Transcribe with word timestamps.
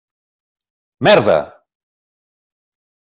Merda. 1.05 1.39